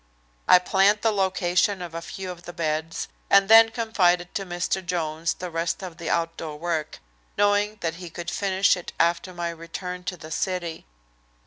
[0.47, 4.83] I planned the location of a few of the beds, and then confided to Mr.
[4.83, 6.97] Jones the rest of the outdoor work,
[7.37, 10.87] knowing that he could finish it after my return to the city.